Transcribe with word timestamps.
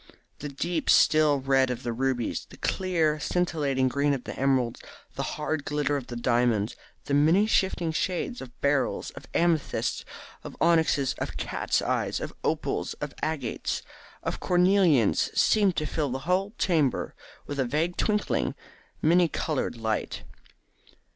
The 0.39 0.49
deep 0.49 0.89
still 0.89 1.41
red 1.41 1.69
of 1.69 1.83
the 1.83 1.93
rubies, 1.93 2.47
the 2.49 2.57
clear 2.57 3.19
scintillating 3.19 3.87
green 3.87 4.15
of 4.15 4.23
the 4.23 4.35
emeralds, 4.35 4.79
the 5.13 5.21
hard 5.37 5.63
glitter 5.63 5.95
of 5.95 6.07
the 6.07 6.15
diamonds, 6.15 6.75
the 7.05 7.13
many 7.13 7.45
shifting 7.45 7.91
shades 7.91 8.41
of 8.41 8.59
beryls, 8.61 9.11
of 9.11 9.27
amethysts, 9.35 10.03
of 10.43 10.57
onyxes, 10.59 11.13
of 11.19 11.37
cats' 11.37 11.83
eyes, 11.83 12.19
of 12.19 12.33
opals, 12.43 12.95
of 12.95 13.13
agates, 13.21 13.83
of 14.23 14.39
cornelians 14.39 15.29
seemed 15.37 15.75
to 15.75 15.85
fill 15.85 16.09
the 16.09 16.25
whole 16.25 16.53
chamber 16.57 17.13
with 17.45 17.59
a 17.59 17.65
vague 17.65 17.95
twinkling, 17.95 18.55
many 19.03 19.27
coloured 19.27 19.77
light. 19.77 20.23